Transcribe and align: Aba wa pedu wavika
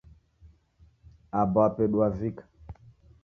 Aba 1.39 1.59
wa 1.63 1.69
pedu 1.75 1.97
wavika 2.01 2.43